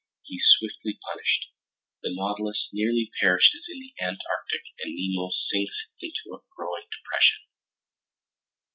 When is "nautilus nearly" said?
2.11-3.11